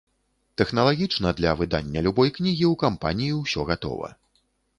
Тэхналагічна 0.61 1.33
для 1.39 1.51
выдання 1.59 1.99
любой 2.07 2.33
кнігі 2.39 2.65
ў 2.69 2.81
кампаніі 2.85 3.37
ўсё 3.43 3.69
гатова. 3.71 4.13